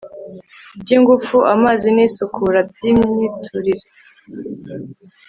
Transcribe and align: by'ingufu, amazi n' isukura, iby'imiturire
by'ingufu, 0.81 1.37
amazi 1.53 1.87
n' 1.95 2.01
isukura, 2.07 2.59
iby'imiturire 2.89 3.85